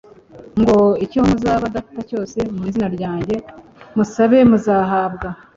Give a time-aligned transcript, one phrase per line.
[0.61, 3.35] ngo:«Icyo muzasaba Data cyose mu izina ryanjye;
[3.95, 5.29] musabe muzagihabwa,